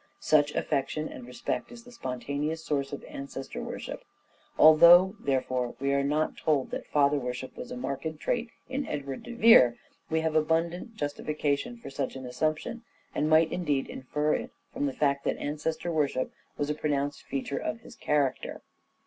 Such 0.19 0.55
affection 0.55 1.07
and 1.09 1.27
respect 1.27 1.71
is 1.71 1.83
the 1.83 1.91
spontaneous 1.91 2.65
source 2.65 2.91
of 2.91 3.03
ancestor 3.03 3.61
worship. 3.61 4.03
Although, 4.57 5.15
therefore, 5.19 5.75
we 5.79 5.93
are 5.93 6.03
not 6.03 6.35
told 6.37 6.71
that 6.71 6.87
father 6.87 7.19
worship 7.19 7.55
was 7.55 7.69
a 7.69 7.77
marked 7.77 8.19
trait 8.19 8.49
in 8.67 8.87
Edward 8.87 9.21
de 9.21 9.35
Vere, 9.35 9.77
we 10.09 10.21
have 10.21 10.33
abundant 10.35 10.95
justification 10.95 11.77
for 11.77 11.91
such 11.91 12.15
an 12.15 12.25
assumption, 12.25 12.81
and 13.13 13.29
might 13.29 13.51
indeed 13.51 13.87
infer 13.87 14.33
it 14.33 14.49
from 14.73 14.87
the 14.87 14.93
fact 14.93 15.23
that 15.25 15.37
ancestor 15.37 15.91
worship 15.91 16.31
was 16.57 16.71
a 16.71 16.73
pronounced 16.73 17.21
feature 17.21 17.59
of 17.59 17.81
his 17.81 17.93
character. 17.95 18.63